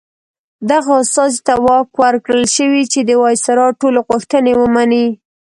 دغه 0.69 0.91
استازي 1.03 1.39
ته 1.47 1.53
واک 1.65 1.89
ورکړل 2.03 2.43
شوی 2.55 2.83
چې 2.91 2.99
د 3.03 3.11
وایسرا 3.23 3.67
ټولې 3.79 3.99
غوښتنې 4.07 4.53
ومني. 4.57 5.05